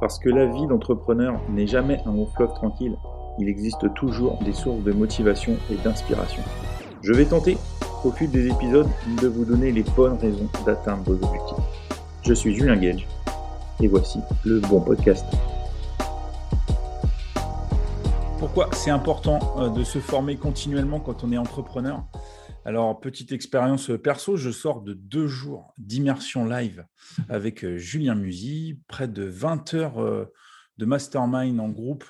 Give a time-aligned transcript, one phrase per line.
[0.00, 2.96] Parce que la vie d'entrepreneur n'est jamais un long fleuve tranquille,
[3.40, 6.42] il existe toujours des sources de motivation et d'inspiration.
[7.02, 7.58] Je vais tenter,
[8.04, 8.88] au fil des épisodes,
[9.20, 11.64] de vous donner les bonnes raisons d'atteindre vos objectifs.
[12.22, 13.08] Je suis Julien Gage,
[13.80, 15.26] et voici le bon podcast.
[18.38, 22.02] Pourquoi c'est important euh, de se former continuellement quand on est entrepreneur?
[22.68, 26.84] Alors, petite expérience perso, je sors de deux jours d'immersion live
[27.30, 30.26] avec euh, Julien Musy, près de 20 heures euh,
[30.76, 32.04] de mastermind en groupe.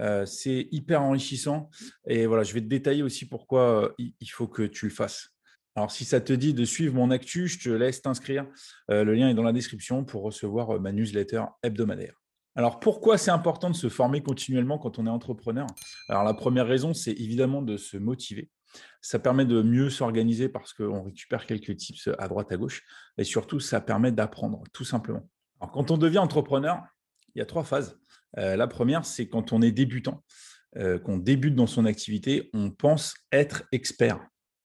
[0.00, 1.70] Euh, c'est hyper enrichissant.
[2.06, 5.30] Et voilà, je vais te détailler aussi pourquoi il faut que tu le fasses.
[5.74, 8.46] Alors, si ça te dit de suivre mon actu, je te laisse t'inscrire.
[8.90, 12.20] le lien est dans la description pour recevoir ma newsletter hebdomadaire.
[12.56, 15.66] Alors, pourquoi c'est important de se former continuellement quand on est entrepreneur?
[16.10, 18.50] Alors, la première raison, c'est évidemment de se motiver.
[19.00, 22.82] Ça permet de mieux s'organiser parce qu'on récupère quelques tips à droite, à gauche.
[23.18, 25.28] Et surtout, ça permet d'apprendre, tout simplement.
[25.60, 26.82] Alors, quand on devient entrepreneur,
[27.34, 27.98] il y a trois phases.
[28.38, 30.24] Euh, la première, c'est quand on est débutant,
[30.76, 34.20] euh, qu'on débute dans son activité, on pense être expert.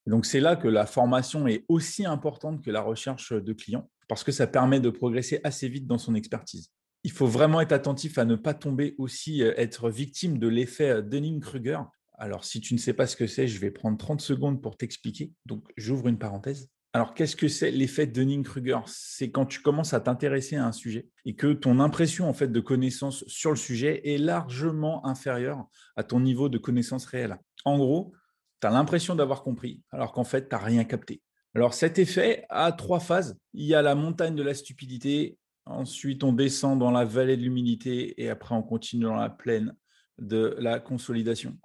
[0.07, 4.23] Donc, c'est là que la formation est aussi importante que la recherche de clients parce
[4.23, 6.71] que ça permet de progresser assez vite dans son expertise.
[7.03, 11.03] Il faut vraiment être attentif à ne pas tomber aussi, euh, être victime de l'effet
[11.03, 11.81] Dunning-Kruger,
[12.19, 14.75] alors, si tu ne sais pas ce que c'est, je vais prendre 30 secondes pour
[14.75, 15.31] t'expliquer.
[15.45, 16.69] Donc, j'ouvre une parenthèse.
[16.91, 18.79] Alors, qu'est-ce que c'est l'effet Dunning-Kruger?
[18.87, 22.51] C'est quand tu commences à t'intéresser à un sujet et que ton impression en fait
[22.51, 27.37] de connaissance sur le sujet est largement inférieure à ton niveau de connaissance réelle.
[27.63, 28.13] En gros,
[28.59, 31.21] tu as l'impression d'avoir compris, alors qu'en fait, tu n'as rien capté.
[31.55, 33.37] Alors, cet effet a trois phases.
[33.53, 37.43] Il y a la montagne de la stupidité, ensuite on descend dans la vallée de
[37.43, 39.73] l'humilité et après on continue dans la plaine
[40.17, 41.57] de la consolidation.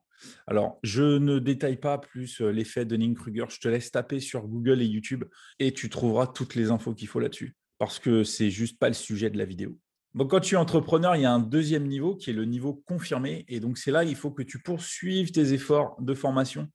[0.46, 3.46] Alors, je ne détaille pas plus l'effet de Dunning-Kruger.
[3.48, 5.24] Je te laisse taper sur Google et YouTube
[5.58, 8.94] et tu trouveras toutes les infos qu'il faut là-dessus parce que c'est juste pas le
[8.94, 9.78] sujet de la vidéo.
[10.14, 12.74] Donc, quand tu es entrepreneur, il y a un deuxième niveau qui est le niveau
[12.86, 13.44] confirmé.
[13.48, 16.68] Et donc, c'est là il faut que tu poursuives tes efforts de formation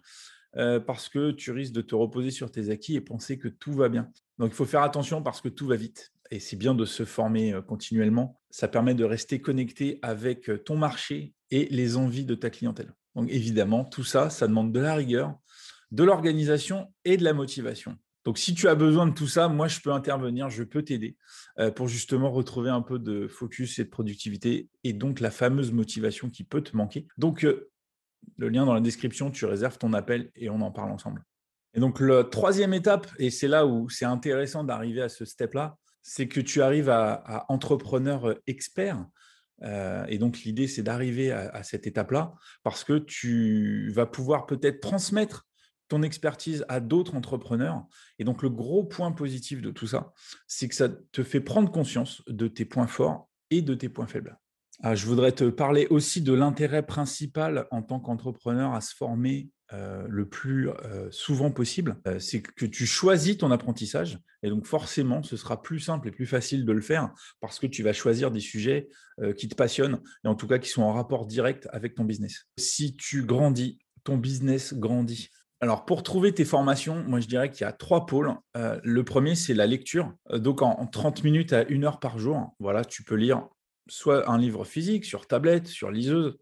[0.86, 3.88] parce que tu risques de te reposer sur tes acquis et penser que tout va
[3.88, 4.12] bien.
[4.40, 6.12] Donc, il faut faire attention parce que tout va vite.
[6.32, 8.40] Et c'est bien de se former continuellement.
[8.50, 12.94] Ça permet de rester connecté avec ton marché et les envies de ta clientèle.
[13.20, 15.38] Donc évidemment, tout ça, ça demande de la rigueur,
[15.92, 17.98] de l'organisation et de la motivation.
[18.24, 21.18] Donc si tu as besoin de tout ça, moi je peux intervenir, je peux t'aider
[21.60, 25.74] euh, pour justement retrouver un peu de focus et de productivité et donc la fameuse
[25.74, 27.08] motivation qui peut te manquer.
[27.18, 27.70] Donc euh,
[28.38, 31.26] le lien dans la description, tu réserves ton appel et on en parle ensemble.
[31.74, 35.76] Et donc la troisième étape, et c'est là où c'est intéressant d'arriver à ce step-là,
[36.02, 39.06] c'est que tu arrives à, à entrepreneur expert
[39.64, 42.34] euh, et donc, l'idée, c'est d'arriver à, cette étape-là
[42.64, 45.48] parce que tu vas pouvoir peut-être transmettre
[45.88, 47.84] ton expertise à d'autres entrepreneurs.
[48.20, 50.14] Et donc, le gros point positif de tout ça,
[50.48, 54.08] c'est que ça te fait prendre conscience de tes points forts et de tes points
[54.08, 54.38] faibles.
[54.82, 59.50] Ah, je voudrais te parler aussi de l'intérêt principal en tant qu'entrepreneur à se former
[59.74, 64.18] euh, le plus euh, souvent possible, euh, c'est que tu choisis ton apprentissage.
[64.42, 67.68] Et donc forcément, ce sera plus simple et plus facile de le faire parce que
[67.68, 68.88] tu vas choisir des sujets
[69.36, 72.46] qui te passionnent et en tout cas qui sont en rapport direct avec ton business.
[72.58, 75.28] Si tu grandis, ton business grandit.
[75.60, 78.34] Alors, pour trouver tes formations, moi, je dirais qu'il y a trois pôles.
[78.56, 80.14] le premier, c'est la lecture.
[80.32, 83.50] Donc, en, 30 minutes à une heure par jour, voilà, tu peux lire
[83.90, 86.38] soit un livre physique sur tablette, sur liseuse,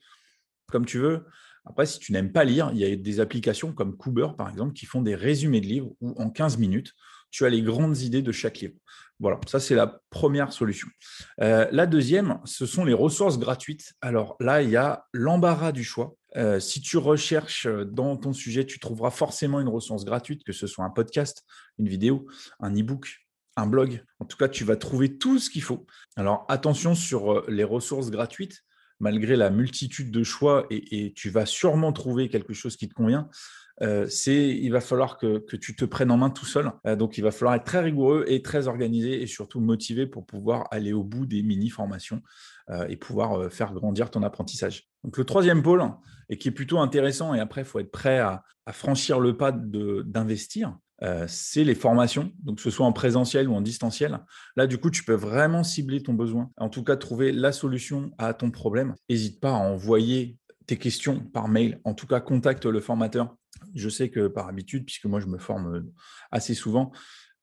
[0.67, 1.25] comme tu veux.
[1.65, 4.73] Après, si tu n'aimes pas lire, il y a des applications comme Cooper, par exemple,
[4.73, 6.93] qui font des résumés de livres où en 15 minutes,
[7.29, 8.75] tu as les grandes idées de chaque livre.
[9.19, 10.87] Voilà, ça c'est la première solution.
[11.41, 13.93] Euh, la deuxième, ce sont les ressources gratuites.
[13.99, 16.15] Alors là, il y a l'embarras du choix.
[16.35, 20.67] Euh, si tu recherches dans ton sujet, tu trouveras forcément une ressource gratuite, que ce
[20.67, 21.43] soit un podcast,
[21.79, 22.27] une vidéo,
[22.59, 23.26] un e-book,
[23.57, 24.03] un blog.
[24.19, 25.85] En tout cas, tu vas trouver tout ce qu'il faut.
[26.15, 28.63] Alors attention sur euh, les ressources gratuites
[28.99, 33.29] malgré la multitude de choix, et, tu vas sûrement trouver quelque chose qui te convient,
[33.83, 36.71] euh, c'est il va falloir que, tu te prennes en main tout seul.
[36.87, 40.25] Euh, donc, il va falloir être très rigoureux et très organisé et surtout motivé pour
[40.25, 42.23] pouvoir aller au bout des mini-formations
[42.89, 44.89] et pouvoir faire grandir ton apprentissage.
[45.03, 45.83] Donc, le troisième pôle,
[46.27, 49.37] et qui est plutôt intéressant, et après, il faut être prêt à, à franchir le
[49.37, 54.19] pas d'investir, euh, c'est les formations, donc que ce soit en présentiel ou en distanciel.
[54.55, 58.11] Là, du coup, tu peux vraiment cibler ton besoin, en tout cas trouver la solution
[58.17, 58.95] à ton problème.
[59.09, 61.79] N'hésite pas à envoyer tes questions par mail.
[61.83, 63.35] En tout cas, contacte le formateur.
[63.75, 65.93] Je sais que par habitude, puisque moi je me forme euh,
[66.31, 66.91] assez souvent,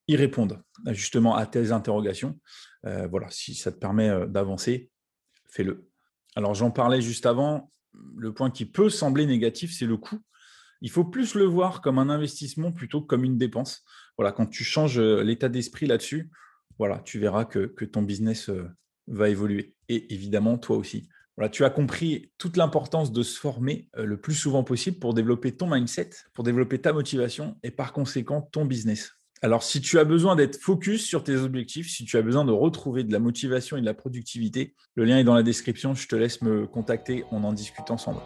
[0.06, 2.38] ils répondent justement à tes interrogations.
[2.86, 4.90] Euh, voilà, si ça te permet d'avancer,
[5.48, 5.88] fais-le.
[6.36, 7.70] Alors j'en parlais juste avant,
[8.16, 10.18] le point qui peut sembler négatif, c'est le coût.
[10.80, 13.84] Il faut plus le voir comme un investissement plutôt que comme une dépense.
[14.18, 16.30] Voilà, quand tu changes euh, l'état d'esprit là-dessus,
[16.78, 18.68] voilà, tu verras que, ton business euh,
[19.06, 19.74] va évoluer.
[19.88, 21.08] Et évidemment, toi aussi.
[21.36, 25.14] Voilà, tu as compris toute l'importance de se former euh, le plus souvent possible pour
[25.14, 29.12] développer ton mindset, pour développer ta motivation et par conséquent ton business.
[29.42, 32.52] Alors, si tu as besoin d'être focus sur tes objectifs, si tu as besoin de
[32.52, 35.94] retrouver de la motivation et de la productivité, le lien est dans la description.
[35.94, 38.20] Je te laisse me contacter, on en discute ensemble.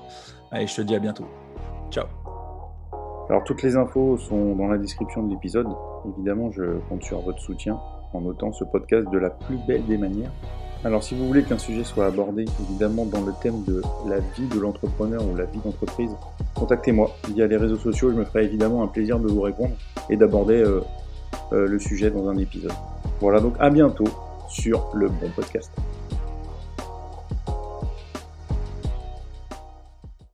[0.53, 1.27] Allez, je te dis à bientôt.
[1.91, 2.18] Ciao.
[3.29, 5.69] Alors, toutes les infos sont dans la description de l'épisode.
[6.15, 7.79] Évidemment, je compte sur votre soutien
[8.13, 10.31] en notant ce podcast de la plus belle des manières.
[10.85, 14.47] Alors si vous voulez qu'un sujet soit abordé, évidemment dans le thème de la vie
[14.47, 16.11] de l'entrepreneur ou la vie d'entreprise,
[16.55, 19.75] contactez-moi via les réseaux sociaux, je me ferai évidemment un plaisir de vous répondre
[20.09, 20.81] et d'aborder euh,
[21.53, 22.73] euh, le sujet dans un épisode.
[23.21, 24.09] Voilà donc à bientôt
[24.49, 25.73] sur le bon podcast.